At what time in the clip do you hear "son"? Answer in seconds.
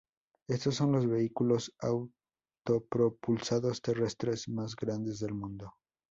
0.77-0.93